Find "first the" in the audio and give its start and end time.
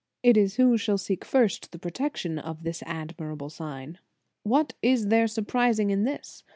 1.23-1.77